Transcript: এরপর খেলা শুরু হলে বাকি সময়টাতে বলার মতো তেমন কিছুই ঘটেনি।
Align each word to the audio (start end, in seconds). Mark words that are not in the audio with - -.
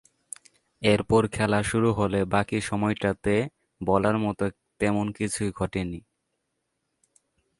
এরপর 0.81 1.21
খেলা 1.27 1.59
শুরু 1.63 1.89
হলে 1.93 2.19
বাকি 2.25 2.57
সময়টাতে 2.61 3.35
বলার 3.81 4.17
মতো 4.17 4.45
তেমন 4.81 5.05
কিছুই 5.17 5.51
ঘটেনি। 5.51 5.99